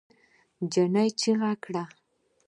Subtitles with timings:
[0.61, 1.83] نجلۍ چيغه کړه.